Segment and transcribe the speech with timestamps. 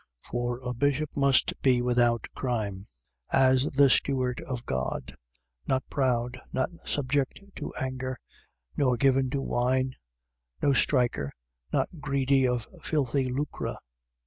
[0.25, 0.31] 1:7.
[0.31, 2.87] For a bishop must be without crime,
[3.31, 5.15] as the steward of God:
[5.67, 8.17] not proud, not subject to anger,
[8.75, 9.93] nor given to wine,
[10.59, 11.31] no striker,
[11.71, 13.75] not greedy of filthy lucre: 1:8.